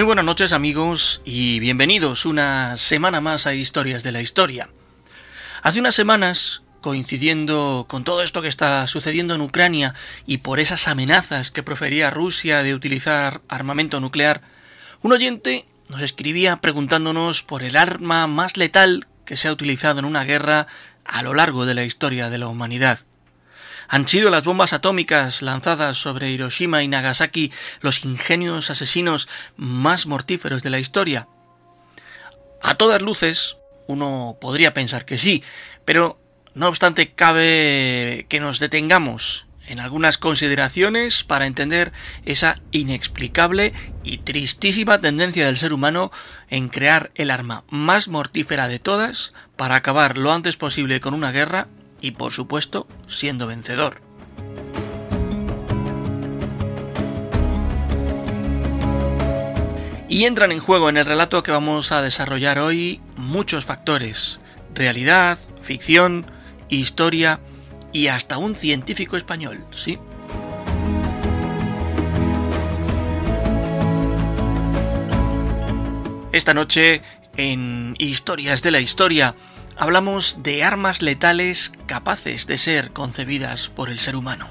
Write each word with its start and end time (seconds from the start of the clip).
Muy 0.00 0.06
buenas 0.06 0.24
noches 0.24 0.54
amigos 0.54 1.20
y 1.26 1.60
bienvenidos 1.60 2.24
una 2.24 2.78
semana 2.78 3.20
más 3.20 3.46
a 3.46 3.52
Historias 3.52 4.02
de 4.02 4.12
la 4.12 4.22
Historia. 4.22 4.70
Hace 5.62 5.78
unas 5.78 5.94
semanas, 5.94 6.62
coincidiendo 6.80 7.84
con 7.86 8.02
todo 8.02 8.22
esto 8.22 8.40
que 8.40 8.48
está 8.48 8.86
sucediendo 8.86 9.34
en 9.34 9.42
Ucrania 9.42 9.94
y 10.24 10.38
por 10.38 10.58
esas 10.58 10.88
amenazas 10.88 11.50
que 11.50 11.62
profería 11.62 12.08
Rusia 12.08 12.62
de 12.62 12.74
utilizar 12.74 13.42
armamento 13.46 14.00
nuclear, 14.00 14.40
un 15.02 15.12
oyente 15.12 15.66
nos 15.90 16.00
escribía 16.00 16.56
preguntándonos 16.56 17.42
por 17.42 17.62
el 17.62 17.76
arma 17.76 18.26
más 18.26 18.56
letal 18.56 19.06
que 19.26 19.36
se 19.36 19.48
ha 19.48 19.52
utilizado 19.52 19.98
en 19.98 20.06
una 20.06 20.24
guerra 20.24 20.66
a 21.04 21.22
lo 21.22 21.34
largo 21.34 21.66
de 21.66 21.74
la 21.74 21.84
historia 21.84 22.30
de 22.30 22.38
la 22.38 22.48
humanidad. 22.48 23.00
¿Han 23.92 24.06
sido 24.06 24.30
las 24.30 24.44
bombas 24.44 24.72
atómicas 24.72 25.42
lanzadas 25.42 25.96
sobre 25.96 26.30
Hiroshima 26.30 26.84
y 26.84 26.88
Nagasaki 26.88 27.50
los 27.80 28.04
ingenios 28.04 28.70
asesinos 28.70 29.28
más 29.56 30.06
mortíferos 30.06 30.62
de 30.62 30.70
la 30.70 30.78
historia? 30.78 31.26
A 32.62 32.76
todas 32.76 33.02
luces, 33.02 33.56
uno 33.88 34.38
podría 34.40 34.74
pensar 34.74 35.04
que 35.04 35.18
sí, 35.18 35.42
pero 35.84 36.20
no 36.54 36.68
obstante 36.68 37.14
cabe 37.14 38.26
que 38.28 38.38
nos 38.38 38.60
detengamos 38.60 39.46
en 39.66 39.80
algunas 39.80 40.18
consideraciones 40.18 41.24
para 41.24 41.46
entender 41.46 41.90
esa 42.24 42.60
inexplicable 42.70 43.72
y 44.04 44.18
tristísima 44.18 45.00
tendencia 45.00 45.46
del 45.46 45.58
ser 45.58 45.72
humano 45.72 46.12
en 46.48 46.68
crear 46.68 47.10
el 47.16 47.32
arma 47.32 47.64
más 47.70 48.06
mortífera 48.06 48.68
de 48.68 48.78
todas 48.78 49.34
para 49.56 49.74
acabar 49.74 50.16
lo 50.16 50.32
antes 50.32 50.56
posible 50.56 51.00
con 51.00 51.12
una 51.12 51.32
guerra 51.32 51.66
y 52.00 52.12
por 52.12 52.32
supuesto 52.32 52.86
siendo 53.06 53.46
vencedor. 53.46 54.00
Y 60.08 60.24
entran 60.24 60.50
en 60.50 60.58
juego 60.58 60.88
en 60.88 60.96
el 60.96 61.06
relato 61.06 61.42
que 61.42 61.52
vamos 61.52 61.92
a 61.92 62.02
desarrollar 62.02 62.58
hoy 62.58 63.00
muchos 63.16 63.64
factores, 63.64 64.40
realidad, 64.74 65.38
ficción, 65.62 66.26
historia 66.68 67.38
y 67.92 68.08
hasta 68.08 68.38
un 68.38 68.56
científico 68.56 69.16
español, 69.16 69.64
¿sí? 69.70 69.98
Esta 76.32 76.54
noche, 76.54 77.02
en 77.36 77.94
Historias 77.98 78.62
de 78.62 78.70
la 78.70 78.80
Historia, 78.80 79.34
hablamos 79.80 80.42
de 80.42 80.62
armas 80.62 81.00
letales 81.00 81.72
capaces 81.86 82.46
de 82.46 82.58
ser 82.58 82.92
concebidas 82.92 83.70
por 83.70 83.88
el 83.88 83.98
ser 83.98 84.14
humano. 84.14 84.46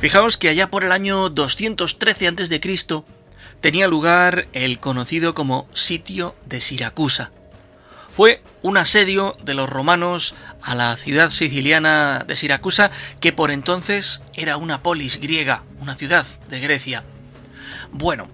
Fijaos 0.00 0.38
que 0.38 0.48
allá 0.48 0.70
por 0.70 0.82
el 0.82 0.92
año 0.92 1.28
213 1.28 2.28
a.C. 2.28 3.02
tenía 3.60 3.86
lugar 3.86 4.48
el 4.54 4.80
conocido 4.80 5.34
como 5.34 5.68
sitio 5.74 6.34
de 6.46 6.62
Siracusa. 6.62 7.32
Fue 8.20 8.42
un 8.60 8.76
asedio 8.76 9.34
de 9.42 9.54
los 9.54 9.70
romanos 9.70 10.34
a 10.60 10.74
la 10.74 10.94
ciudad 10.98 11.30
siciliana 11.30 12.22
de 12.28 12.36
Siracusa, 12.36 12.90
que 13.18 13.32
por 13.32 13.50
entonces 13.50 14.20
era 14.34 14.58
una 14.58 14.82
polis 14.82 15.18
griega, 15.22 15.62
una 15.80 15.94
ciudad 15.94 16.26
de 16.50 16.60
Grecia. 16.60 17.02
Bueno, 17.92 18.28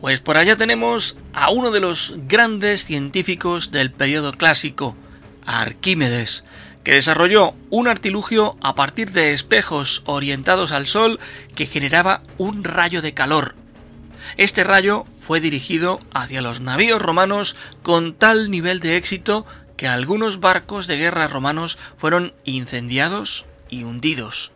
pues 0.00 0.20
por 0.20 0.36
allá 0.36 0.54
tenemos 0.56 1.16
a 1.32 1.50
uno 1.50 1.72
de 1.72 1.80
los 1.80 2.14
grandes 2.28 2.84
científicos 2.84 3.72
del 3.72 3.90
periodo 3.90 4.32
clásico, 4.32 4.96
Arquímedes, 5.44 6.44
que 6.84 6.92
desarrolló 6.92 7.56
un 7.68 7.88
artilugio 7.88 8.56
a 8.60 8.76
partir 8.76 9.10
de 9.10 9.32
espejos 9.32 10.04
orientados 10.06 10.70
al 10.70 10.86
sol 10.86 11.18
que 11.56 11.66
generaba 11.66 12.22
un 12.38 12.62
rayo 12.62 13.02
de 13.02 13.12
calor. 13.12 13.56
Este 14.36 14.64
rayo 14.64 15.04
fue 15.20 15.40
dirigido 15.40 16.00
hacia 16.12 16.42
los 16.42 16.60
navíos 16.60 17.00
romanos 17.00 17.56
con 17.82 18.14
tal 18.14 18.50
nivel 18.50 18.80
de 18.80 18.96
éxito 18.96 19.46
que 19.76 19.88
algunos 19.88 20.40
barcos 20.40 20.86
de 20.86 20.96
guerra 20.96 21.28
romanos 21.28 21.78
fueron 21.96 22.34
incendiados 22.44 23.46
y 23.68 23.84
hundidos. 23.84 24.52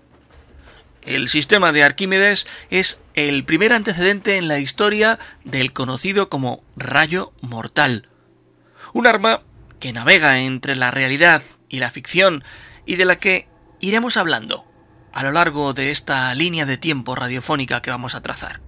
El 1.03 1.29
sistema 1.29 1.73
de 1.73 1.85
Arquímedes 1.85 2.47
es 2.71 3.01
el 3.15 3.45
primer 3.45 3.73
antecedente 3.73 4.37
en 4.37 4.49
la 4.49 4.59
historia 4.59 5.19
del 5.45 5.73
conocido 5.73 6.29
como 6.29 6.65
rayo 6.77 7.33
mortal, 7.41 8.09
un 8.93 9.07
arma 9.07 9.43
que 9.79 9.93
navega 9.93 10.41
entre 10.41 10.75
la 10.75 10.91
realidad 10.91 11.43
y 11.69 11.79
la 11.79 11.91
ficción 11.91 12.43
y 12.87 12.97
de 12.97 13.05
la 13.05 13.19
que 13.19 13.49
iremos 13.79 14.17
hablando 14.17 14.65
a 15.13 15.23
lo 15.23 15.33
largo 15.33 15.73
de 15.73 15.91
esta 15.91 16.35
línea 16.35 16.67
de 16.67 16.77
tiempo 16.77 17.15
radiofónica 17.15 17.83
que 17.83 17.91
vamos 17.91 18.15
a 18.15 18.21
trazar. 18.21 18.66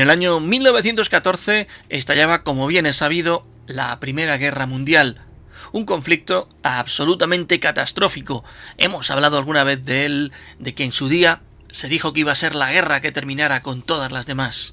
En 0.00 0.04
el 0.04 0.10
año 0.12 0.40
1914 0.40 1.68
estallaba, 1.90 2.42
como 2.42 2.66
bien 2.66 2.86
es 2.86 2.96
sabido, 2.96 3.46
la 3.66 4.00
Primera 4.00 4.38
Guerra 4.38 4.64
Mundial, 4.64 5.20
un 5.72 5.84
conflicto 5.84 6.48
absolutamente 6.62 7.60
catastrófico. 7.60 8.42
Hemos 8.78 9.10
hablado 9.10 9.36
alguna 9.36 9.62
vez 9.62 9.84
de 9.84 10.06
él, 10.06 10.32
de 10.58 10.74
que 10.74 10.84
en 10.84 10.92
su 10.92 11.10
día 11.10 11.42
se 11.70 11.88
dijo 11.88 12.14
que 12.14 12.20
iba 12.20 12.32
a 12.32 12.34
ser 12.34 12.54
la 12.54 12.72
guerra 12.72 13.02
que 13.02 13.12
terminara 13.12 13.60
con 13.60 13.82
todas 13.82 14.10
las 14.10 14.24
demás. 14.24 14.72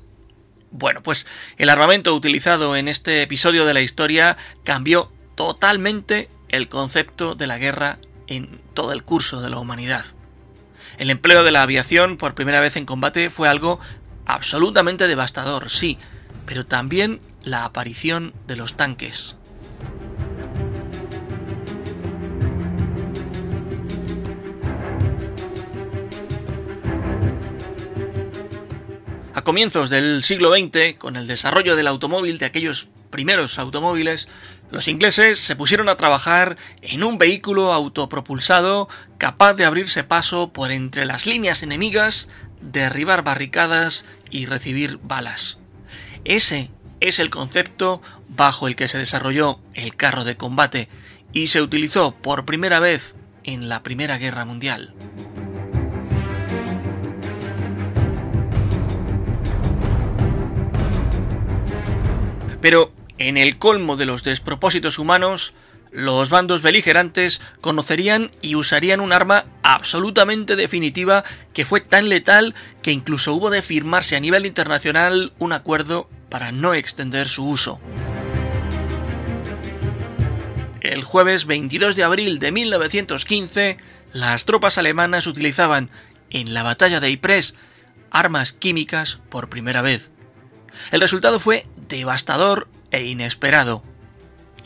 Bueno, 0.71 1.03
pues 1.03 1.27
el 1.57 1.67
armamento 1.67 2.15
utilizado 2.15 2.77
en 2.77 2.87
este 2.87 3.21
episodio 3.21 3.65
de 3.65 3.73
la 3.73 3.81
historia 3.81 4.37
cambió 4.63 5.11
totalmente 5.35 6.29
el 6.47 6.69
concepto 6.69 7.35
de 7.35 7.47
la 7.47 7.57
guerra 7.57 7.99
en 8.27 8.61
todo 8.73 8.93
el 8.93 9.03
curso 9.03 9.41
de 9.41 9.49
la 9.49 9.59
humanidad. 9.59 10.05
El 10.97 11.09
empleo 11.09 11.43
de 11.43 11.51
la 11.51 11.63
aviación 11.63 12.15
por 12.15 12.33
primera 12.33 12.61
vez 12.61 12.77
en 12.77 12.85
combate 12.85 13.29
fue 13.29 13.49
algo 13.49 13.81
absolutamente 14.27 15.07
devastador, 15.07 15.69
sí, 15.69 15.97
pero 16.45 16.65
también 16.65 17.21
la 17.43 17.65
aparición 17.65 18.33
de 18.45 18.57
los 18.57 18.75
tanques. 18.75 19.35
A 29.33 29.43
comienzos 29.43 29.89
del 29.89 30.23
siglo 30.23 30.51
XX, 30.51 30.97
con 30.97 31.15
el 31.15 31.25
desarrollo 31.25 31.75
del 31.75 31.87
automóvil, 31.87 32.37
de 32.37 32.47
aquellos 32.47 32.89
primeros 33.09 33.57
automóviles, 33.57 34.27
los 34.71 34.89
ingleses 34.89 35.39
se 35.39 35.55
pusieron 35.55 35.87
a 35.87 35.95
trabajar 35.95 36.57
en 36.81 37.03
un 37.05 37.17
vehículo 37.17 37.71
autopropulsado 37.71 38.89
capaz 39.17 39.53
de 39.53 39.63
abrirse 39.63 40.03
paso 40.03 40.51
por 40.51 40.71
entre 40.71 41.05
las 41.05 41.25
líneas 41.25 41.63
enemigas, 41.63 42.27
derribar 42.61 43.23
barricadas 43.23 44.03
y 44.29 44.45
recibir 44.45 44.99
balas. 45.01 45.59
Ese 46.25 46.71
es 46.99 47.19
el 47.19 47.29
concepto 47.29 48.01
bajo 48.27 48.67
el 48.67 48.75
que 48.75 48.87
se 48.87 48.97
desarrolló 48.97 49.59
el 49.73 49.95
carro 49.95 50.23
de 50.23 50.37
combate 50.37 50.89
y 51.33 51.47
se 51.47 51.61
utilizó 51.61 52.15
por 52.15 52.45
primera 52.45 52.79
vez 52.79 53.15
en 53.43 53.69
la 53.69 53.83
Primera 53.83 54.17
Guerra 54.17 54.45
Mundial. 54.45 54.93
Pero 62.61 62.91
en 63.17 63.37
el 63.37 63.57
colmo 63.57 63.95
de 63.95 64.05
los 64.05 64.23
despropósitos 64.23 64.99
humanos, 64.99 65.53
los 65.91 66.29
bandos 66.29 66.61
beligerantes 66.61 67.41
conocerían 67.61 68.31
y 68.41 68.55
usarían 68.55 68.99
un 68.99 69.13
arma 69.13 69.45
absolutamente 69.63 70.55
definitiva 70.55 71.23
que 71.53 71.65
fue 71.65 71.81
tan 71.81 72.09
letal 72.09 72.55
que 72.81 72.91
incluso 72.91 73.33
hubo 73.33 73.49
de 73.49 73.61
firmarse 73.61 74.15
a 74.15 74.19
nivel 74.19 74.45
internacional 74.45 75.33
un 75.39 75.53
acuerdo 75.53 76.09
para 76.29 76.51
no 76.51 76.73
extender 76.73 77.27
su 77.27 77.47
uso. 77.47 77.79
El 80.81 81.03
jueves 81.03 81.45
22 81.45 81.95
de 81.95 82.03
abril 82.03 82.39
de 82.39 82.51
1915, 82.51 83.77
las 84.13 84.45
tropas 84.45 84.77
alemanas 84.77 85.27
utilizaban 85.27 85.89
en 86.29 86.53
la 86.53 86.63
batalla 86.63 86.99
de 86.99 87.11
Ypres 87.11 87.55
armas 88.11 88.53
químicas 88.53 89.19
por 89.29 89.49
primera 89.49 89.81
vez. 89.81 90.11
El 90.91 91.01
resultado 91.01 91.39
fue 91.39 91.65
devastador 91.89 92.67
e 92.91 93.03
inesperado. 93.03 93.83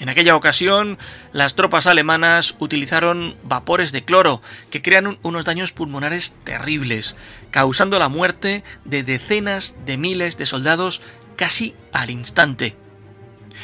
En 0.01 0.09
aquella 0.09 0.35
ocasión, 0.35 0.97
las 1.31 1.53
tropas 1.53 1.85
alemanas 1.85 2.55
utilizaron 2.57 3.37
vapores 3.43 3.91
de 3.91 4.03
cloro 4.03 4.41
que 4.71 4.81
crean 4.81 5.19
unos 5.21 5.45
daños 5.45 5.73
pulmonares 5.73 6.33
terribles, 6.43 7.15
causando 7.51 7.99
la 7.99 8.09
muerte 8.09 8.63
de 8.83 9.03
decenas 9.03 9.75
de 9.85 9.97
miles 9.97 10.39
de 10.39 10.47
soldados 10.47 11.03
casi 11.35 11.75
al 11.93 12.09
instante. 12.09 12.75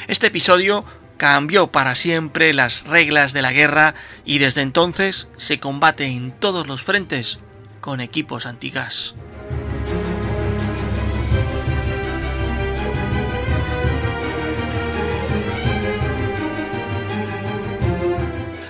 Este 0.06 0.28
episodio 0.28 0.84
cambió 1.16 1.72
para 1.72 1.96
siempre 1.96 2.54
las 2.54 2.86
reglas 2.86 3.32
de 3.32 3.42
la 3.42 3.50
guerra 3.50 3.96
y 4.24 4.38
desde 4.38 4.60
entonces 4.60 5.26
se 5.38 5.58
combate 5.58 6.06
en 6.06 6.30
todos 6.30 6.68
los 6.68 6.82
frentes 6.82 7.40
con 7.80 8.00
equipos 8.00 8.46
antigas. 8.46 9.16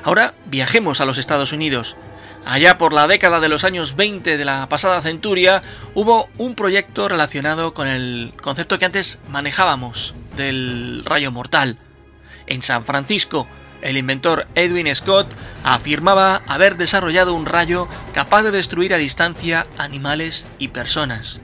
Ahora 0.08 0.32
viajemos 0.46 1.02
a 1.02 1.04
los 1.04 1.18
Estados 1.18 1.52
Unidos. 1.52 1.94
Allá 2.46 2.78
por 2.78 2.94
la 2.94 3.06
década 3.06 3.40
de 3.40 3.50
los 3.50 3.62
años 3.62 3.94
20 3.94 4.38
de 4.38 4.44
la 4.46 4.66
pasada 4.70 5.02
centuria 5.02 5.60
hubo 5.94 6.30
un 6.38 6.54
proyecto 6.54 7.10
relacionado 7.10 7.74
con 7.74 7.86
el 7.86 8.32
concepto 8.40 8.78
que 8.78 8.86
antes 8.86 9.18
manejábamos 9.28 10.14
del 10.34 11.02
rayo 11.04 11.30
mortal. 11.30 11.76
En 12.46 12.62
San 12.62 12.86
Francisco, 12.86 13.46
el 13.82 13.98
inventor 13.98 14.46
Edwin 14.54 14.94
Scott 14.94 15.28
afirmaba 15.62 16.36
haber 16.46 16.78
desarrollado 16.78 17.34
un 17.34 17.44
rayo 17.44 17.86
capaz 18.14 18.44
de 18.44 18.50
destruir 18.50 18.94
a 18.94 18.96
distancia 18.96 19.66
animales 19.76 20.48
y 20.58 20.68
personas. 20.68 21.42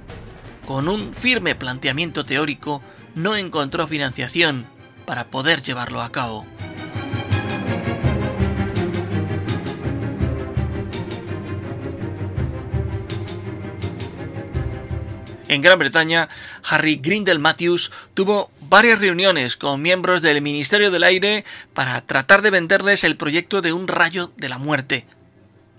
Con 0.66 0.88
un 0.88 1.12
firme 1.12 1.54
planteamiento 1.54 2.24
teórico, 2.24 2.80
no 3.14 3.36
encontró 3.36 3.86
financiación 3.86 4.64
para 5.04 5.26
poder 5.26 5.62
llevarlo 5.62 6.00
a 6.00 6.10
cabo. 6.10 6.46
En 15.54 15.60
Gran 15.60 15.78
Bretaña, 15.78 16.28
Harry 16.68 16.96
Grindel 16.96 17.38
Matthews 17.38 17.92
tuvo 18.14 18.50
varias 18.62 18.98
reuniones 18.98 19.56
con 19.56 19.80
miembros 19.80 20.20
del 20.20 20.42
Ministerio 20.42 20.90
del 20.90 21.04
Aire 21.04 21.44
para 21.74 22.00
tratar 22.00 22.42
de 22.42 22.50
venderles 22.50 23.04
el 23.04 23.16
proyecto 23.16 23.62
de 23.62 23.72
un 23.72 23.86
rayo 23.86 24.32
de 24.36 24.48
la 24.48 24.58
muerte. 24.58 25.06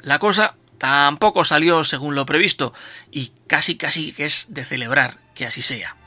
La 0.01 0.18
cosa 0.18 0.56
tampoco 0.77 1.44
salió 1.44 1.83
según 1.83 2.16
lo 2.16 2.25
previsto 2.25 2.74
y 3.12 3.33
casi 3.48 3.75
casi 3.75 4.13
que 4.13 4.24
es 4.24 4.45
de 4.48 4.63
celebrar 4.63 5.18
que 5.33 5.45
así 5.45 5.62
sea. 5.62 5.98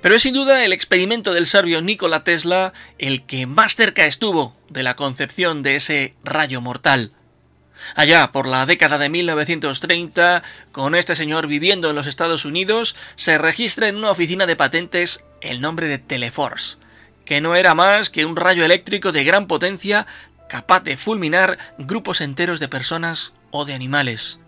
Pero 0.00 0.14
es 0.14 0.22
sin 0.22 0.34
duda 0.34 0.64
el 0.64 0.72
experimento 0.72 1.34
del 1.34 1.46
serbio 1.46 1.80
Nikola 1.80 2.22
Tesla 2.22 2.72
el 2.98 3.24
que 3.26 3.46
más 3.46 3.74
cerca 3.74 4.06
estuvo 4.06 4.56
de 4.68 4.82
la 4.82 4.94
concepción 4.94 5.62
de 5.62 5.76
ese 5.76 6.14
rayo 6.22 6.60
mortal. 6.60 7.12
Allá 7.94 8.32
por 8.32 8.46
la 8.46 8.66
década 8.66 8.98
de 8.98 9.08
1930, 9.08 10.42
con 10.72 10.94
este 10.94 11.14
señor 11.14 11.46
viviendo 11.46 11.90
en 11.90 11.96
los 11.96 12.06
Estados 12.06 12.44
Unidos, 12.44 12.96
se 13.16 13.38
registra 13.38 13.88
en 13.88 13.96
una 13.96 14.10
oficina 14.10 14.46
de 14.46 14.56
patentes 14.56 15.24
el 15.40 15.60
nombre 15.60 15.86
de 15.86 15.98
Teleforce, 15.98 16.76
que 17.24 17.40
no 17.40 17.54
era 17.54 17.74
más 17.74 18.10
que 18.10 18.24
un 18.24 18.36
rayo 18.36 18.64
eléctrico 18.64 19.12
de 19.12 19.24
gran 19.24 19.46
potencia 19.46 20.06
capaz 20.48 20.80
de 20.80 20.96
fulminar 20.96 21.58
grupos 21.78 22.20
enteros 22.20 22.60
de 22.60 22.68
personas 22.68 23.32
o 23.50 23.64
de 23.64 23.74
animales. 23.74 24.38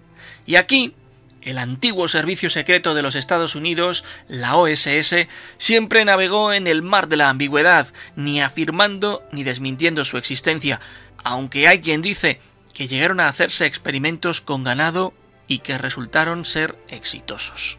Y 0.47 0.57
aquí 0.57 0.95
el 1.43 1.59
antiguo 1.59 2.09
servicio 2.09 2.51
secreto 2.51 2.95
de 2.95 3.03
los 3.03 3.15
Estados 3.15 3.55
Unidos, 3.55 4.05
la 4.29 4.57
OSS, 4.57 5.27
siempre 5.59 6.05
navegó 6.05 6.53
en 6.53 6.67
el 6.67 6.83
mar 6.83 7.09
de 7.09 7.17
la 7.17 7.29
ambigüedad, 7.29 7.89
ni 8.17 8.41
afirmando 8.41 9.23
ni 9.33 9.45
desmintiendo 9.45 10.05
su 10.05 10.19
existencia, 10.19 10.81
aunque 11.23 11.69
hay 11.69 11.81
quien 11.81 12.03
dice 12.03 12.41
que 12.75 12.89
llegaron 12.89 13.21
a 13.21 13.29
hacerse 13.29 13.67
experimentos 13.67 14.41
con 14.41 14.65
ganado 14.65 15.15
y 15.47 15.59
que 15.59 15.79
resultaron 15.79 16.45
ser 16.45 16.77
exitosos. 16.89 17.79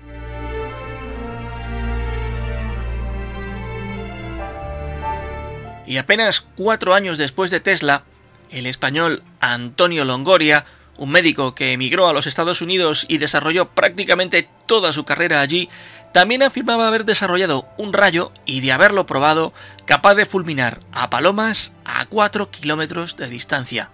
Y 5.86 5.98
apenas 5.98 6.42
cuatro 6.42 6.94
años 6.94 7.18
después 7.18 7.52
de 7.52 7.60
Tesla, 7.60 8.04
el 8.50 8.66
español 8.66 9.24
Antonio 9.40 10.06
Longoria 10.06 10.66
un 11.02 11.10
médico 11.10 11.56
que 11.56 11.72
emigró 11.72 12.08
a 12.08 12.14
los 12.14 12.28
Estados 12.28 12.62
Unidos 12.62 13.08
y 13.08 13.18
desarrolló 13.18 13.70
prácticamente 13.70 14.48
toda 14.68 14.94
su 14.94 15.04
carrera 15.04 15.42
allí, 15.42 15.68
también 16.12 16.44
afirmaba 16.44 16.88
haber 16.88 17.06
desarrollado 17.06 17.68
un 17.80 17.92
rayo 17.92 18.32
y 18.46 18.62
de 18.62 18.72
haberlo 18.72 19.08
probado 19.08 19.52
capaz 19.86 20.14
de 20.14 20.28
fulminar 20.28 20.82
a 20.92 21.10
palomas 21.10 21.74
a 21.86 22.06
4 22.06 22.52
kilómetros 22.52 23.18
de 23.18 23.30
distancia. 23.30 23.90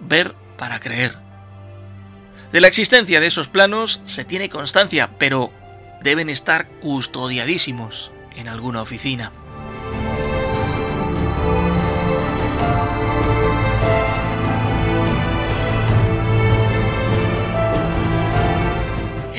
Ver 0.00 0.34
para 0.56 0.80
creer. 0.80 1.18
De 2.50 2.62
la 2.62 2.68
existencia 2.68 3.20
de 3.20 3.26
esos 3.26 3.48
planos 3.48 4.00
se 4.06 4.24
tiene 4.24 4.48
constancia, 4.48 5.10
pero 5.18 5.52
deben 6.02 6.30
estar 6.30 6.66
custodiadísimos 6.80 8.10
en 8.36 8.48
alguna 8.48 8.80
oficina. 8.80 9.32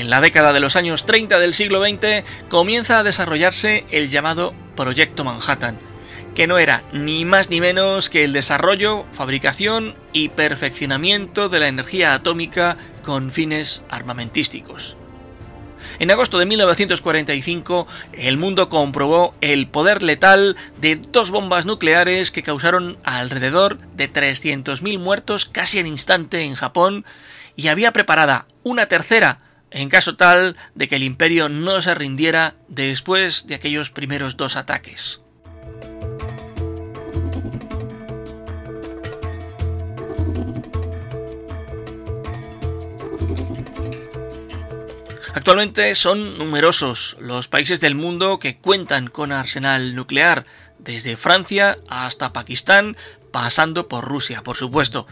En 0.03 0.09
la 0.09 0.19
década 0.19 0.51
de 0.51 0.59
los 0.59 0.75
años 0.75 1.05
30 1.05 1.39
del 1.39 1.53
siglo 1.53 1.81
XX 1.81 2.25
comienza 2.49 2.99
a 2.99 3.03
desarrollarse 3.03 3.85
el 3.89 4.09
llamado 4.09 4.53
Proyecto 4.75 5.23
Manhattan, 5.23 5.79
que 6.35 6.45
no 6.45 6.57
era 6.57 6.83
ni 6.91 7.23
más 7.23 7.49
ni 7.49 7.61
menos 7.61 8.09
que 8.09 8.25
el 8.25 8.33
desarrollo, 8.33 9.05
fabricación 9.13 9.95
y 10.11 10.27
perfeccionamiento 10.27 11.47
de 11.47 11.61
la 11.61 11.69
energía 11.69 12.13
atómica 12.13 12.75
con 13.01 13.31
fines 13.31 13.81
armamentísticos. 13.89 14.97
En 15.99 16.11
agosto 16.11 16.37
de 16.37 16.47
1945, 16.47 17.87
el 18.11 18.35
mundo 18.35 18.67
comprobó 18.67 19.33
el 19.39 19.69
poder 19.69 20.03
letal 20.03 20.57
de 20.81 20.97
dos 20.97 21.31
bombas 21.31 21.65
nucleares 21.65 22.29
que 22.29 22.43
causaron 22.43 22.97
alrededor 23.05 23.79
de 23.93 24.11
300.000 24.11 24.99
muertos 24.99 25.45
casi 25.45 25.79
en 25.79 25.87
instante 25.87 26.41
en 26.41 26.55
Japón 26.55 27.05
y 27.55 27.69
había 27.69 27.93
preparada 27.93 28.47
una 28.63 28.87
tercera 28.87 29.39
en 29.73 29.89
caso 29.89 30.15
tal 30.15 30.55
de 30.75 30.87
que 30.87 30.95
el 30.95 31.03
imperio 31.03 31.49
no 31.49 31.81
se 31.81 31.95
rindiera 31.95 32.55
después 32.67 33.47
de 33.47 33.55
aquellos 33.55 33.89
primeros 33.89 34.37
dos 34.37 34.55
ataques. 34.55 35.19
Actualmente 45.35 45.95
son 45.95 46.37
numerosos 46.37 47.17
los 47.19 47.47
países 47.47 47.81
del 47.81 47.95
mundo 47.95 48.37
que 48.37 48.57
cuentan 48.57 49.07
con 49.07 49.31
arsenal 49.31 49.95
nuclear, 49.95 50.45
desde 50.77 51.17
Francia 51.17 51.75
hasta 51.89 52.33
Pakistán, 52.33 52.95
pasando 53.31 53.87
por 53.87 54.05
Rusia, 54.05 54.43
por 54.43 54.57
supuesto. 54.57 55.07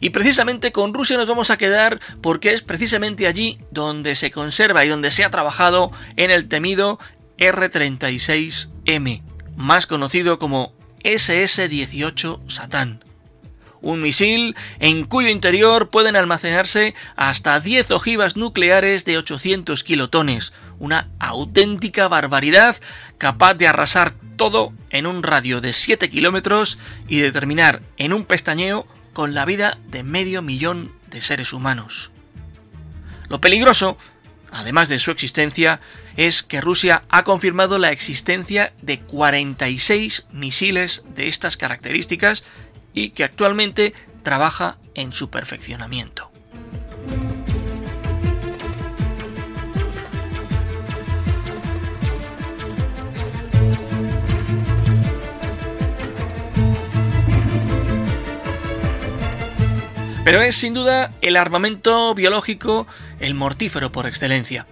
Y 0.00 0.10
precisamente 0.10 0.72
con 0.72 0.94
Rusia 0.94 1.16
nos 1.16 1.28
vamos 1.28 1.50
a 1.50 1.58
quedar 1.58 2.00
porque 2.20 2.52
es 2.52 2.62
precisamente 2.62 3.26
allí 3.26 3.58
donde 3.70 4.14
se 4.14 4.30
conserva 4.30 4.84
y 4.84 4.88
donde 4.88 5.10
se 5.10 5.24
ha 5.24 5.30
trabajado 5.30 5.90
en 6.16 6.30
el 6.30 6.48
temido 6.48 6.98
R-36M, 7.38 9.22
más 9.56 9.86
conocido 9.86 10.38
como 10.38 10.72
SS-18 11.04 12.48
Satán. 12.48 13.04
Un 13.80 14.00
misil 14.00 14.56
en 14.80 15.04
cuyo 15.04 15.28
interior 15.28 15.88
pueden 15.88 16.16
almacenarse 16.16 16.94
hasta 17.14 17.60
10 17.60 17.92
ojivas 17.92 18.36
nucleares 18.36 19.04
de 19.04 19.18
800 19.18 19.84
kilotones, 19.84 20.52
una 20.80 21.08
auténtica 21.20 22.08
barbaridad 22.08 22.76
capaz 23.18 23.54
de 23.54 23.68
arrasar 23.68 24.14
todo 24.36 24.72
en 24.90 25.06
un 25.06 25.22
radio 25.22 25.60
de 25.60 25.72
7 25.72 26.10
kilómetros 26.10 26.78
y 27.06 27.20
de 27.20 27.30
terminar 27.30 27.82
en 27.98 28.12
un 28.12 28.24
pestañeo 28.24 28.86
con 29.12 29.34
la 29.34 29.44
vida 29.44 29.78
de 29.86 30.02
medio 30.02 30.42
millón 30.42 30.92
de 31.10 31.22
seres 31.22 31.52
humanos. 31.52 32.10
Lo 33.28 33.40
peligroso, 33.40 33.98
además 34.50 34.88
de 34.88 34.98
su 34.98 35.10
existencia, 35.10 35.80
es 36.16 36.42
que 36.42 36.60
Rusia 36.60 37.02
ha 37.10 37.24
confirmado 37.24 37.78
la 37.78 37.92
existencia 37.92 38.72
de 38.82 38.98
46 38.98 40.26
misiles 40.32 41.04
de 41.14 41.28
estas 41.28 41.56
características 41.56 42.44
y 42.94 43.10
que 43.10 43.24
actualmente 43.24 43.94
trabaja 44.22 44.78
en 44.94 45.12
su 45.12 45.30
perfeccionamiento. 45.30 46.30
Pero 60.28 60.42
es 60.42 60.56
sin 60.56 60.74
duda 60.74 61.10
el 61.22 61.38
armamento 61.38 62.14
biológico 62.14 62.86
el 63.18 63.32
mortífero 63.32 63.90
por 63.90 64.04
excelencia. 64.04 64.66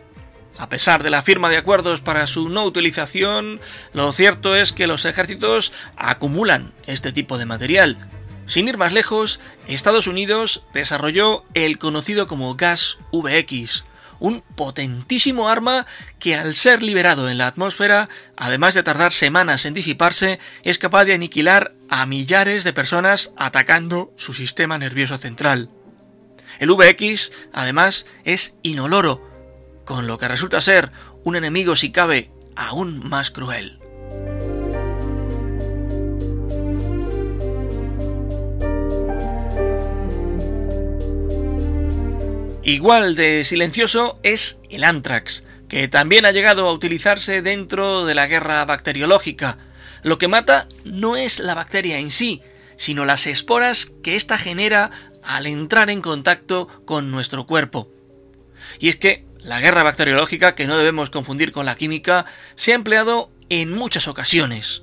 A 0.58 0.68
pesar 0.68 1.02
de 1.02 1.08
la 1.08 1.22
firma 1.22 1.48
de 1.48 1.56
acuerdos 1.56 2.02
para 2.02 2.26
su 2.26 2.50
no 2.50 2.62
utilización, 2.64 3.58
lo 3.94 4.12
cierto 4.12 4.54
es 4.54 4.72
que 4.72 4.86
los 4.86 5.06
ejércitos 5.06 5.72
acumulan 5.96 6.74
este 6.84 7.10
tipo 7.10 7.38
de 7.38 7.46
material. 7.46 7.96
Sin 8.44 8.68
ir 8.68 8.76
más 8.76 8.92
lejos, 8.92 9.40
Estados 9.66 10.06
Unidos 10.06 10.62
desarrolló 10.74 11.42
el 11.54 11.78
conocido 11.78 12.26
como 12.26 12.54
gas 12.56 12.98
VX, 13.10 13.85
un 14.18 14.42
potentísimo 14.54 15.48
arma 15.48 15.86
que 16.18 16.36
al 16.36 16.54
ser 16.54 16.82
liberado 16.82 17.28
en 17.28 17.38
la 17.38 17.46
atmósfera, 17.46 18.08
además 18.36 18.74
de 18.74 18.82
tardar 18.82 19.12
semanas 19.12 19.66
en 19.66 19.74
disiparse, 19.74 20.38
es 20.62 20.78
capaz 20.78 21.04
de 21.04 21.14
aniquilar 21.14 21.74
a 21.88 22.06
millares 22.06 22.64
de 22.64 22.72
personas 22.72 23.32
atacando 23.36 24.12
su 24.16 24.32
sistema 24.32 24.78
nervioso 24.78 25.18
central. 25.18 25.70
El 26.58 26.70
VX, 26.70 27.32
además, 27.52 28.06
es 28.24 28.54
inoloro, 28.62 29.22
con 29.84 30.06
lo 30.06 30.18
que 30.18 30.28
resulta 30.28 30.60
ser 30.60 30.90
un 31.24 31.36
enemigo 31.36 31.76
si 31.76 31.90
cabe 31.92 32.30
aún 32.56 33.06
más 33.08 33.30
cruel. 33.30 33.75
Igual 42.66 43.14
de 43.14 43.44
silencioso 43.44 44.18
es 44.24 44.58
el 44.70 44.82
anthrax, 44.82 45.44
que 45.68 45.86
también 45.86 46.26
ha 46.26 46.32
llegado 46.32 46.68
a 46.68 46.72
utilizarse 46.72 47.40
dentro 47.40 48.04
de 48.04 48.16
la 48.16 48.26
guerra 48.26 48.64
bacteriológica. 48.64 49.58
Lo 50.02 50.18
que 50.18 50.26
mata 50.26 50.66
no 50.82 51.14
es 51.14 51.38
la 51.38 51.54
bacteria 51.54 52.00
en 52.00 52.10
sí, 52.10 52.42
sino 52.76 53.04
las 53.04 53.28
esporas 53.28 53.86
que 54.02 54.16
ésta 54.16 54.36
genera 54.36 54.90
al 55.22 55.46
entrar 55.46 55.90
en 55.90 56.02
contacto 56.02 56.66
con 56.84 57.12
nuestro 57.12 57.46
cuerpo. 57.46 57.88
Y 58.80 58.88
es 58.88 58.96
que 58.96 59.24
la 59.38 59.60
guerra 59.60 59.84
bacteriológica, 59.84 60.56
que 60.56 60.66
no 60.66 60.76
debemos 60.76 61.08
confundir 61.08 61.52
con 61.52 61.66
la 61.66 61.76
química, 61.76 62.26
se 62.56 62.72
ha 62.72 62.74
empleado 62.74 63.30
en 63.48 63.70
muchas 63.70 64.08
ocasiones. 64.08 64.82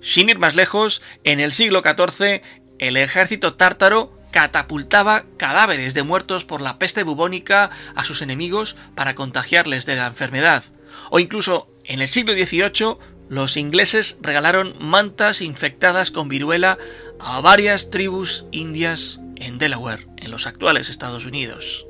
Sin 0.00 0.28
ir 0.28 0.38
más 0.38 0.54
lejos, 0.54 1.02
en 1.24 1.40
el 1.40 1.52
siglo 1.52 1.82
XIV, 1.82 2.42
el 2.78 2.96
ejército 2.96 3.54
tártaro 3.54 4.16
catapultaba 4.34 5.26
cadáveres 5.36 5.94
de 5.94 6.02
muertos 6.02 6.44
por 6.44 6.60
la 6.60 6.76
peste 6.76 7.04
bubónica 7.04 7.70
a 7.94 8.04
sus 8.04 8.20
enemigos 8.20 8.74
para 8.96 9.14
contagiarles 9.14 9.86
de 9.86 9.94
la 9.94 10.08
enfermedad. 10.08 10.64
O 11.10 11.20
incluso 11.20 11.68
en 11.84 12.00
el 12.00 12.08
siglo 12.08 12.32
XVIII 12.32 12.96
los 13.28 13.56
ingleses 13.56 14.18
regalaron 14.20 14.74
mantas 14.80 15.40
infectadas 15.40 16.10
con 16.10 16.28
viruela 16.28 16.78
a 17.20 17.40
varias 17.42 17.90
tribus 17.90 18.44
indias 18.50 19.20
en 19.36 19.58
Delaware, 19.58 20.08
en 20.16 20.32
los 20.32 20.48
actuales 20.48 20.88
Estados 20.88 21.26
Unidos. 21.26 21.86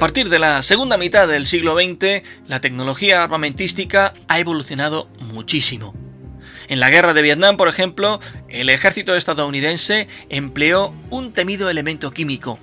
Partir 0.00 0.30
de 0.30 0.38
la 0.38 0.62
segunda 0.62 0.96
mitad 0.96 1.28
del 1.28 1.46
siglo 1.46 1.74
XX, 1.74 2.22
la 2.48 2.62
tecnología 2.62 3.22
armamentística 3.22 4.14
ha 4.28 4.38
evolucionado 4.38 5.10
muchísimo. 5.20 5.94
En 6.68 6.80
la 6.80 6.88
guerra 6.88 7.12
de 7.12 7.20
Vietnam, 7.20 7.58
por 7.58 7.68
ejemplo, 7.68 8.18
el 8.48 8.70
ejército 8.70 9.14
estadounidense 9.14 10.08
empleó 10.30 10.94
un 11.10 11.34
temido 11.34 11.68
elemento 11.68 12.12
químico, 12.12 12.58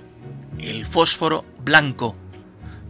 el 0.58 0.84
fósforo 0.84 1.44
blanco. 1.60 2.16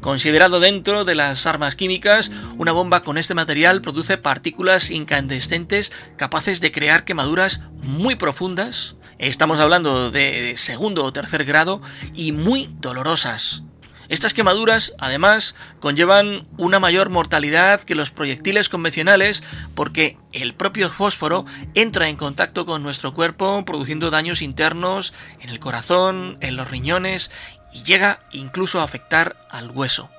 Considerado 0.01 0.61
dentro 0.61 1.05
de 1.05 1.15
las 1.15 1.47
armas 1.47 1.77
químicas, 1.77 2.31
una 2.57 2.73
bomba 2.73 3.03
con 3.03 3.19
este 3.19 3.35
material 3.35 3.83
produce 3.83 4.17
partículas 4.17 4.91
incandescentes 4.91 5.93
capaces 6.17 6.63
de 6.63 6.73
crear 6.73 7.05
quemaduras 7.05 7.61
muy 7.83 8.15
profundas, 8.15 8.97
estamos 9.19 9.61
hablando 9.61 10.11
de 10.11 10.55
segundo 10.57 11.05
o 11.05 11.13
tercer 11.13 11.45
grado, 11.45 11.83
y 12.15 12.33
muy 12.33 12.71
dolorosas. 12.81 13.63
Estas 14.09 14.33
quemaduras, 14.33 14.95
además, 14.99 15.55
conllevan 15.81 16.47
una 16.57 16.81
mayor 16.81 17.11
mortalidad 17.11 17.83
que 17.83 17.95
los 17.95 18.11
proyectiles 18.11 18.71
convencionales 18.71 19.43
porque 19.75 20.17
el 20.33 20.55
propio 20.55 20.89
fósforo 20.89 21.45
entra 21.75 22.09
en 22.09 22.17
contacto 22.17 22.65
con 22.65 22.83
nuestro 22.83 23.13
cuerpo 23.13 23.65
produciendo 23.67 24.11
daños 24.11 24.41
internos 24.41 25.13
en 25.41 25.51
el 25.51 25.61
corazón, 25.61 26.39
en 26.41 26.57
los 26.57 26.71
riñones 26.71 27.31
y 27.73 27.83
llega 27.83 28.21
incluso 28.33 28.81
a 28.81 28.85
afectar 28.85 29.37
al 29.51 29.71
hueso. 29.71 30.11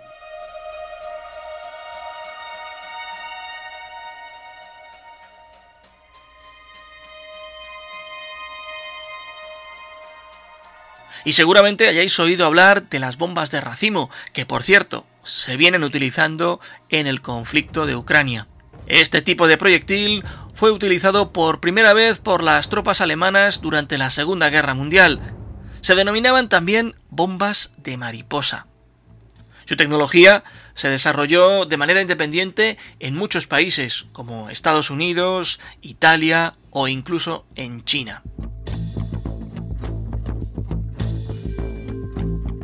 Y 11.26 11.34
seguramente 11.34 11.88
hayáis 11.88 12.20
oído 12.20 12.46
hablar 12.46 12.90
de 12.90 13.00
las 13.00 13.18
bombas 13.18 13.52
de 13.52 13.62
racimo, 13.62 14.10
que 14.34 14.46
por 14.46 14.64
cierto 14.64 15.06
se 15.24 15.58
vienen 15.58 15.84
utilizando 15.84 16.60
en 16.90 17.08
el 17.08 17.22
conflicto 17.22 17.86
de 17.86 17.96
Ucrania. 17.96 18.48
Este 18.88 19.22
tipo 19.22 19.48
de 19.48 19.58
proyectil 19.58 20.24
fue 20.56 20.72
utilizado 20.72 21.32
por 21.32 21.60
primera 21.60 21.94
vez 21.94 22.20
por 22.20 22.44
las 22.44 22.70
tropas 22.70 23.02
alemanas 23.02 23.62
durante 23.62 23.98
la 23.98 24.10
Segunda 24.10 24.50
Guerra 24.50 24.74
Mundial. 24.74 25.36
Se 25.82 25.96
denominaban 25.96 26.50
también 26.50 26.96
bombas 27.10 27.72
de 27.78 27.98
mariposa. 27.98 28.68
Su 29.66 29.78
tecnología 29.78 30.44
se 30.74 30.90
desarrolló 30.90 31.66
de 31.66 31.78
manera 31.78 32.02
independiente 32.02 32.80
en 33.00 33.16
muchos 33.16 33.46
países, 33.46 34.08
como 34.12 34.50
Estados 34.50 34.90
Unidos, 34.90 35.60
Italia 35.82 36.54
o 36.72 36.88
incluso 36.88 37.46
en 37.54 37.86
China. 37.86 38.24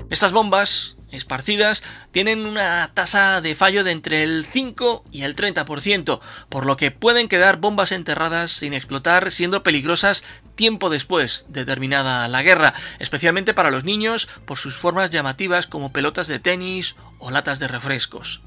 Estas 0.09 0.31
bombas 0.31 0.97
esparcidas 1.11 1.83
tienen 2.11 2.45
una 2.45 2.91
tasa 2.93 3.41
de 3.41 3.55
fallo 3.55 3.83
de 3.83 3.91
entre 3.91 4.23
el 4.23 4.45
5 4.45 5.05
y 5.11 5.23
el 5.23 5.35
30%, 5.35 6.19
por 6.49 6.65
lo 6.65 6.77
que 6.77 6.91
pueden 6.91 7.27
quedar 7.27 7.57
bombas 7.57 7.91
enterradas 7.91 8.51
sin 8.51 8.73
explotar, 8.73 9.31
siendo 9.31 9.63
peligrosas 9.63 10.23
tiempo 10.55 10.89
después 10.89 11.45
de 11.49 11.65
terminada 11.65 12.27
la 12.27 12.43
guerra, 12.43 12.73
especialmente 12.99 13.53
para 13.53 13.71
los 13.71 13.83
niños 13.83 14.27
por 14.45 14.57
sus 14.57 14.75
formas 14.75 15.09
llamativas 15.09 15.67
como 15.67 15.91
pelotas 15.91 16.27
de 16.27 16.39
tenis 16.39 16.95
o 17.19 17.31
latas 17.31 17.59
de 17.59 17.67
refrescos. 17.67 18.41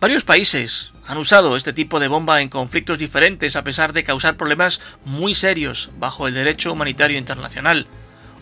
Varios 0.00 0.24
países 0.24 0.92
han 1.06 1.18
usado 1.18 1.56
este 1.56 1.72
tipo 1.72 1.98
de 2.00 2.08
bomba 2.08 2.40
en 2.40 2.48
conflictos 2.48 2.98
diferentes 2.98 3.56
a 3.56 3.64
pesar 3.64 3.92
de 3.92 4.04
causar 4.04 4.36
problemas 4.36 4.80
muy 5.04 5.34
serios 5.34 5.90
bajo 5.98 6.28
el 6.28 6.34
derecho 6.34 6.72
humanitario 6.72 7.18
internacional. 7.18 7.86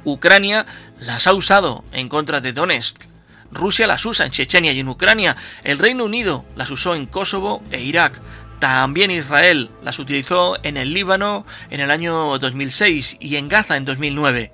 Ucrania 0.04 0.66
las 0.98 1.26
ha 1.26 1.34
usado 1.34 1.84
en 1.92 2.08
contra 2.08 2.40
de 2.40 2.52
Donetsk. 2.52 3.04
Rusia 3.52 3.86
las 3.86 4.04
usa 4.06 4.26
en 4.26 4.32
Chechenia 4.32 4.72
y 4.72 4.80
en 4.80 4.88
Ucrania. 4.88 5.36
El 5.64 5.78
Reino 5.78 6.04
Unido 6.04 6.44
las 6.56 6.70
usó 6.70 6.94
en 6.94 7.06
Kosovo 7.06 7.62
e 7.70 7.80
Irak. 7.80 8.20
También 8.60 9.10
Israel 9.10 9.70
las 9.82 9.98
utilizó 9.98 10.56
en 10.62 10.76
el 10.76 10.92
Líbano 10.92 11.46
en 11.70 11.80
el 11.80 11.90
año 11.90 12.38
2006 12.38 13.16
y 13.18 13.36
en 13.36 13.48
Gaza 13.48 13.76
en 13.76 13.84
2009. 13.84 14.52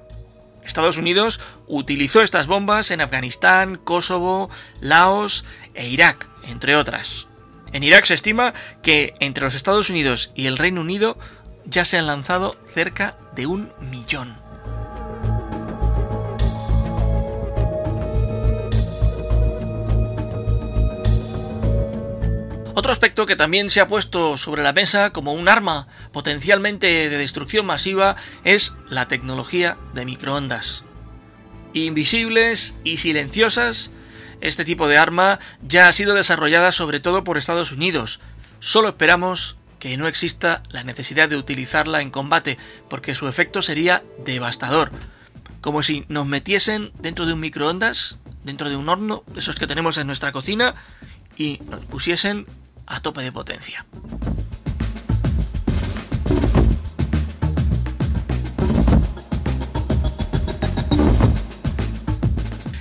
Estados 0.64 0.96
Unidos 0.96 1.40
utilizó 1.66 2.22
estas 2.22 2.46
bombas 2.46 2.90
en 2.90 3.00
Afganistán, 3.00 3.76
Kosovo, 3.76 4.50
Laos 4.80 5.44
e 5.74 5.88
Irak, 5.88 6.28
entre 6.44 6.76
otras. 6.76 7.28
En 7.72 7.82
Irak 7.82 8.04
se 8.04 8.14
estima 8.14 8.54
que 8.82 9.14
entre 9.20 9.44
los 9.44 9.54
Estados 9.54 9.90
Unidos 9.90 10.32
y 10.34 10.46
el 10.46 10.58
Reino 10.58 10.80
Unido 10.80 11.18
ya 11.64 11.84
se 11.84 11.98
han 11.98 12.06
lanzado 12.06 12.56
cerca 12.72 13.18
de 13.34 13.46
un 13.46 13.72
millón. 13.90 14.45
Otro 22.86 22.92
aspecto 22.92 23.26
que 23.26 23.34
también 23.34 23.68
se 23.68 23.80
ha 23.80 23.88
puesto 23.88 24.36
sobre 24.36 24.62
la 24.62 24.72
mesa 24.72 25.10
como 25.10 25.32
un 25.32 25.48
arma 25.48 25.88
potencialmente 26.12 26.86
de 26.86 27.18
destrucción 27.18 27.66
masiva 27.66 28.14
es 28.44 28.74
la 28.88 29.08
tecnología 29.08 29.76
de 29.92 30.04
microondas. 30.04 30.84
Invisibles 31.72 32.76
y 32.84 32.98
silenciosas, 32.98 33.90
este 34.40 34.64
tipo 34.64 34.86
de 34.86 34.98
arma 34.98 35.40
ya 35.62 35.88
ha 35.88 35.92
sido 35.92 36.14
desarrollada 36.14 36.70
sobre 36.70 37.00
todo 37.00 37.24
por 37.24 37.38
Estados 37.38 37.72
Unidos. 37.72 38.20
Solo 38.60 38.90
esperamos 38.90 39.56
que 39.80 39.96
no 39.96 40.06
exista 40.06 40.62
la 40.70 40.84
necesidad 40.84 41.28
de 41.28 41.38
utilizarla 41.38 42.02
en 42.02 42.12
combate, 42.12 42.56
porque 42.88 43.16
su 43.16 43.26
efecto 43.26 43.62
sería 43.62 44.04
devastador. 44.24 44.92
Como 45.60 45.82
si 45.82 46.04
nos 46.06 46.24
metiesen 46.24 46.92
dentro 47.00 47.26
de 47.26 47.32
un 47.32 47.40
microondas, 47.40 48.18
dentro 48.44 48.70
de 48.70 48.76
un 48.76 48.88
horno, 48.88 49.24
esos 49.34 49.56
que 49.56 49.66
tenemos 49.66 49.98
en 49.98 50.06
nuestra 50.06 50.30
cocina, 50.30 50.76
y 51.36 51.60
nos 51.68 51.84
pusiesen 51.86 52.46
a 52.86 53.00
tope 53.00 53.22
de 53.22 53.32
potencia. 53.32 53.84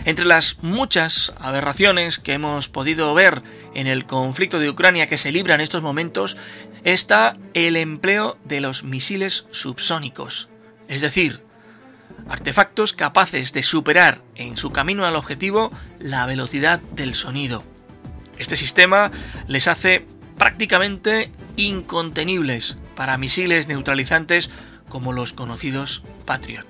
Entre 0.05 0.25
las 0.25 0.59
muchas 0.62 1.33
aberraciones 1.39 2.19
que 2.19 2.33
hemos 2.33 2.69
podido 2.69 3.13
ver 3.15 3.41
en 3.74 3.88
el 3.88 4.05
conflicto 4.05 4.59
de 4.59 4.69
Ucrania 4.69 5.07
que 5.07 5.17
se 5.17 5.31
libra 5.31 5.55
en 5.55 5.62
estos 5.62 5.81
momentos 5.81 6.38
está 6.83 7.35
el 7.55 7.75
empleo 7.75 8.38
de 8.45 8.62
los 8.62 8.83
misiles 8.83 9.47
subsónicos, 9.50 10.47
es 10.88 11.01
decir, 11.01 11.41
artefactos 12.29 12.93
capaces 12.93 13.51
de 13.51 13.63
superar 13.63 14.21
en 14.35 14.57
su 14.57 14.71
camino 14.71 15.07
al 15.07 15.15
objetivo 15.15 15.71
la 15.97 16.27
velocidad 16.27 16.79
del 16.79 17.15
sonido. 17.15 17.63
Este 18.38 18.56
sistema 18.56 19.12
les 19.48 19.68
hace 19.68 20.06
prácticamente 20.38 21.32
incontenibles 21.56 22.77
para 22.96 23.18
misiles 23.18 23.68
neutralizantes 23.68 24.50
como 24.89 25.13
los 25.13 25.34
conocidos 25.34 26.04
Patriot. 26.25 26.68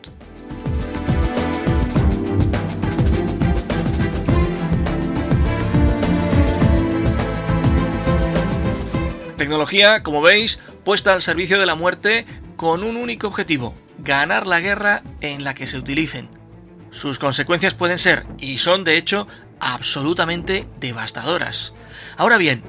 Tecnología, 9.38 10.02
como 10.02 10.22
veis, 10.22 10.60
puesta 10.84 11.14
al 11.14 11.22
servicio 11.22 11.60
de 11.60 11.66
la 11.66 11.76
muerte 11.76 12.26
con 12.56 12.84
un 12.84 12.96
único 12.96 13.28
objetivo, 13.28 13.76
ganar 14.00 14.48
la 14.48 14.62
guerra 14.62 15.04
en 15.20 15.44
la 15.44 15.54
que 15.54 15.68
se 15.68 15.78
utilicen. 15.78 16.30
Sus 16.92 17.20
consecuencias 17.20 17.74
pueden 17.74 17.98
ser, 17.98 18.26
y 18.40 18.60
son 18.60 18.86
de 18.86 18.96
hecho, 18.96 19.28
absolutamente 19.60 20.68
devastadoras. 20.80 21.74
Ahora 22.18 22.38
bien, 22.38 22.64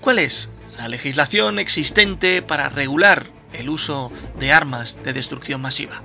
¿cuál 0.00 0.18
es 0.18 0.50
la 0.76 0.88
legislación 0.88 1.58
existente 1.58 2.42
para 2.42 2.68
regular 2.68 3.26
el 3.52 3.68
uso 3.68 4.10
de 4.38 4.52
armas 4.52 4.98
de 5.02 5.12
destrucción 5.12 5.60
masiva? 5.60 6.02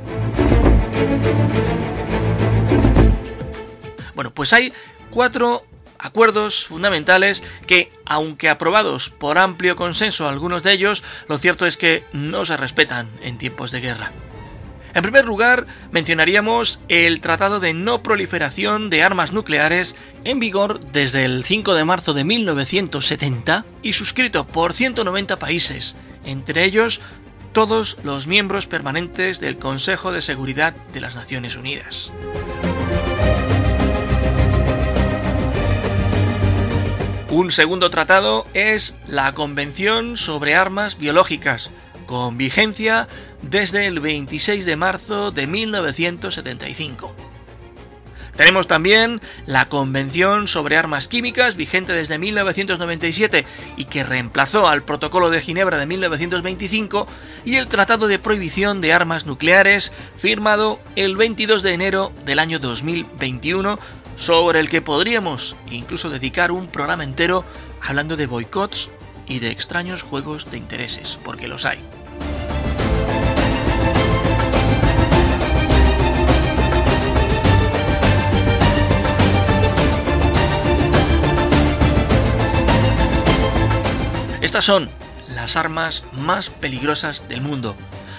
Bueno, 4.15 4.33
pues 4.33 4.53
hay 4.53 4.73
cuatro 5.09 5.65
acuerdos 5.97 6.65
fundamentales 6.65 7.43
que, 7.67 7.91
aunque 8.05 8.49
aprobados 8.49 9.09
por 9.09 9.37
amplio 9.37 9.75
consenso 9.75 10.27
algunos 10.27 10.63
de 10.63 10.73
ellos, 10.73 11.03
lo 11.27 11.37
cierto 11.37 11.65
es 11.65 11.77
que 11.77 12.03
no 12.13 12.45
se 12.45 12.57
respetan 12.57 13.09
en 13.21 13.37
tiempos 13.37 13.71
de 13.71 13.81
guerra. 13.81 14.11
En 14.93 15.03
primer 15.03 15.25
lugar, 15.25 15.67
mencionaríamos 15.91 16.79
el 16.87 17.21
Tratado 17.21 17.59
de 17.59 17.73
No 17.73 18.01
Proliferación 18.01 18.89
de 18.89 19.03
Armas 19.03 19.31
Nucleares 19.31 19.95
en 20.23 20.39
vigor 20.39 20.79
desde 20.79 21.25
el 21.25 21.43
5 21.43 21.75
de 21.75 21.85
marzo 21.85 22.13
de 22.13 22.23
1970 22.23 23.65
y 23.83 23.93
suscrito 23.93 24.47
por 24.47 24.73
190 24.73 25.37
países, 25.37 25.95
entre 26.25 26.63
ellos 26.65 27.01
todos 27.53 27.97
los 28.03 28.25
miembros 28.25 28.67
permanentes 28.67 29.39
del 29.39 29.57
Consejo 29.57 30.11
de 30.11 30.21
Seguridad 30.21 30.75
de 30.93 31.01
las 31.01 31.15
Naciones 31.15 31.55
Unidas. 31.55 32.11
Un 37.29 37.51
segundo 37.51 37.91
tratado 37.91 38.47
es 38.55 38.95
la 39.07 39.33
Convención 39.33 40.17
sobre 40.17 40.55
Armas 40.55 40.97
Biológicas, 40.97 41.71
con 42.07 42.37
vigencia 42.37 43.07
desde 43.41 43.87
el 43.87 43.99
26 43.99 44.65
de 44.65 44.75
marzo 44.75 45.31
de 45.31 45.47
1975. 45.47 47.15
Tenemos 48.39 48.67
también 48.67 49.19
la 49.45 49.67
Convención 49.67 50.47
sobre 50.47 50.77
Armas 50.77 51.09
Químicas, 51.09 51.57
vigente 51.57 51.91
desde 51.91 52.17
1997 52.17 53.45
y 53.75 53.83
que 53.83 54.05
reemplazó 54.05 54.69
al 54.69 54.81
Protocolo 54.83 55.29
de 55.29 55.41
Ginebra 55.41 55.77
de 55.77 55.85
1925, 55.85 57.05
y 57.43 57.55
el 57.57 57.67
Tratado 57.67 58.07
de 58.07 58.17
Prohibición 58.17 58.79
de 58.79 58.93
Armas 58.93 59.25
Nucleares, 59.25 59.91
firmado 60.19 60.79
el 60.95 61.17
22 61.17 61.63
de 61.63 61.73
enero 61.73 62.13
del 62.23 62.39
año 62.39 62.59
2021 62.59 63.77
sobre 64.15 64.61
el 64.61 64.69
que 64.69 64.81
podríamos 64.81 65.57
incluso 65.69 66.09
dedicar 66.09 66.53
un 66.53 66.67
programa 66.67 67.03
entero 67.03 67.43
hablando 67.81 68.15
de 68.15 68.25
boicots 68.25 68.89
y 69.27 69.39
de 69.39 69.51
extraños 69.51 70.01
juegos 70.01 70.49
de 70.49 70.57
intereses, 70.57 71.19
porque 71.25 71.49
los 71.49 71.65
hay. 71.65 71.79
Estas 84.41 84.63
son 84.63 84.89
las 85.35 85.57
armas 85.57 86.03
más 86.13 86.49
peligrosas 86.49 87.27
del 87.27 87.41
mundo. 87.41 87.75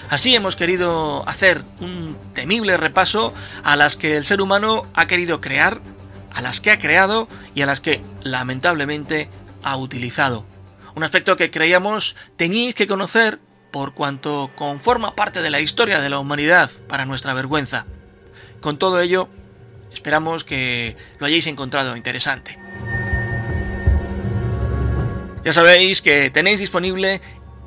Así 0.09 0.35
hemos 0.35 0.55
querido 0.55 1.27
hacer 1.27 1.63
un 1.79 2.15
temible 2.35 2.77
repaso 2.77 3.33
a 3.63 3.75
las 3.75 3.97
que 3.97 4.17
el 4.17 4.23
ser 4.23 4.39
humano 4.39 4.83
ha 4.93 5.07
querido 5.07 5.41
crear 5.41 5.81
a 6.33 6.41
las 6.41 6.61
que 6.61 6.69
ha 6.69 6.77
creado 6.79 7.27
y 7.55 7.63
a 7.63 7.65
las 7.65 7.81
que 7.81 8.01
lamentablemente 8.21 9.29
ha 9.63 9.75
utilizado. 9.77 10.45
Un 10.93 11.03
aspecto 11.03 11.37
que 11.37 11.49
creíamos 11.49 12.15
teníais 12.35 12.75
que 12.75 12.87
conocer 12.87 13.39
por 13.71 13.95
cuanto 13.95 14.51
conforma 14.55 15.15
parte 15.15 15.41
de 15.41 15.49
la 15.49 15.59
historia 15.59 16.01
de 16.01 16.09
la 16.09 16.19
humanidad 16.19 16.69
para 16.87 17.05
nuestra 17.05 17.33
vergüenza. 17.33 17.85
Con 18.59 18.77
todo 18.77 18.99
ello, 18.99 19.27
esperamos 19.91 20.43
que 20.43 20.95
lo 21.19 21.25
hayáis 21.25 21.47
encontrado 21.47 21.97
interesante. 21.97 22.60
Ya 25.43 25.53
sabéis 25.53 26.03
que 26.03 26.29
tenéis 26.29 26.59
disponible 26.59 27.19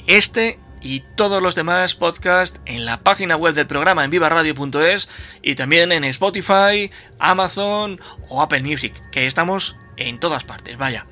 este 0.06 0.60
y 0.80 1.00
todos 1.16 1.42
los 1.42 1.56
demás 1.56 1.96
podcasts 1.96 2.60
en 2.66 2.84
la 2.84 3.00
página 3.00 3.36
web 3.36 3.54
del 3.54 3.66
programa 3.66 4.04
en 4.04 4.10
vivaradio.es 4.10 5.08
y 5.42 5.56
también 5.56 5.90
en 5.90 6.04
Spotify, 6.04 6.92
Amazon 7.18 8.00
o 8.28 8.42
Apple 8.42 8.62
Music, 8.62 8.94
que 9.10 9.26
estamos 9.26 9.76
en 9.96 10.20
todas 10.20 10.44
partes, 10.44 10.76
vaya. 10.76 11.06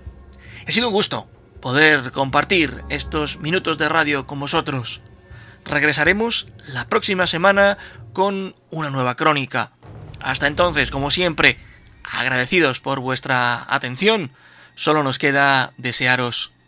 Ha 0.67 0.71
sido 0.71 0.89
un 0.89 0.95
gusto 0.95 1.27
poder 1.61 2.13
compartir 2.13 2.85
estos 2.91 3.41
minutos 3.41 3.77
de 3.79 3.89
radio 3.89 4.27
con 4.27 4.39
vosotros. 4.39 5.01
Regresaremos 5.65 6.47
la 6.69 6.89
próxima 6.89 7.27
semana 7.27 7.77
con 8.13 8.55
una 8.71 8.91
nueva 8.91 9.17
crónica. 9.17 9.73
Hasta 10.21 10.47
entonces, 10.47 10.93
como 10.93 11.11
siempre, 11.11 11.59
agradecidos 12.05 12.79
por 12.79 13.01
vuestra 13.01 13.65
atención, 13.69 14.33
solo 14.75 15.03
nos 15.03 15.19
queda 15.19 15.73
desearos 15.77 16.52